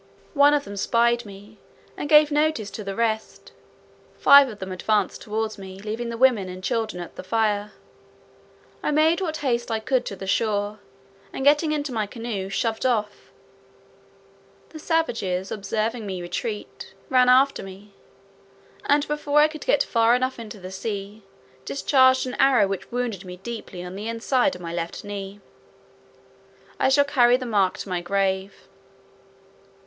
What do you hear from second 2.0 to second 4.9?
gave notice to the rest; five of them